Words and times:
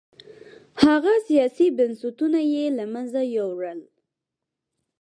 هغه 0.83 1.13
سیاسي 1.27 1.67
بنسټونه 1.77 2.39
یې 2.53 2.65
له 2.77 2.85
منځه 2.93 3.21
یووړل 3.35 3.79